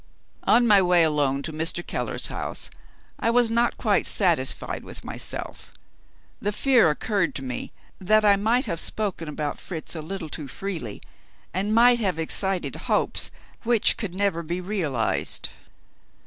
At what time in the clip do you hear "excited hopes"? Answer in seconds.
12.17-13.29